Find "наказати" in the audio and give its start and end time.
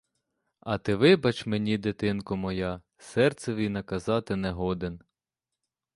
3.69-4.35